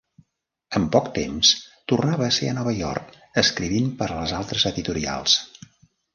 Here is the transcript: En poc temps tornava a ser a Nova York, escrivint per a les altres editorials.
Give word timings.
En 0.77 0.85
poc 0.95 1.11
temps 1.17 1.51
tornava 1.93 2.25
a 2.29 2.35
ser 2.39 2.49
a 2.49 2.55
Nova 2.61 2.73
York, 2.79 3.13
escrivint 3.43 3.93
per 4.01 4.09
a 4.09 4.19
les 4.23 4.35
altres 4.41 4.67
editorials. 4.73 5.39